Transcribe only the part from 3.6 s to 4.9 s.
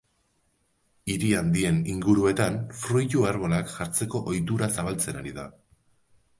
jartzeko ohitura